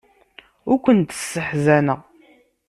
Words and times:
Ur 0.71 0.77
kent-sseḥzaneɣ. 0.83 1.99